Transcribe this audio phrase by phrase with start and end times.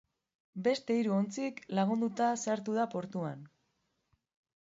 [0.67, 3.45] Beste hiru ontzik lagunduta sartu da portuan.